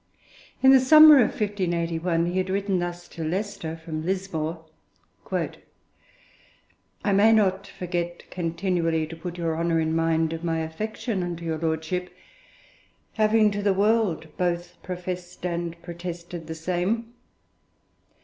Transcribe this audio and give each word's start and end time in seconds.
In 0.63 0.71
the 0.71 0.79
summer 0.79 1.17
of 1.17 1.29
1581 1.39 2.25
he 2.31 2.39
had 2.39 2.49
written 2.49 2.79
thus 2.79 3.07
to 3.09 3.23
Leicester 3.23 3.77
from 3.77 4.03
Lismore: 4.03 4.65
I 5.31 7.11
may 7.13 7.31
not 7.31 7.67
forget 7.67 8.23
continually 8.31 9.05
to 9.05 9.15
put 9.15 9.37
your 9.37 9.55
Honour 9.55 9.79
in 9.79 9.95
mind 9.95 10.33
of 10.33 10.43
my 10.43 10.57
affection 10.61 11.21
unto 11.21 11.45
your 11.45 11.59
Lordship, 11.59 12.11
having 13.13 13.51
to 13.51 13.61
the 13.61 13.73
world 13.75 14.27
both 14.37 14.81
professed 14.81 15.45
and 15.45 15.79
protested 15.83 16.47
the 16.47 16.55
same. 16.55 17.13